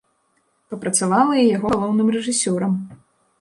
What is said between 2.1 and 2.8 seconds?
рэжысёрам.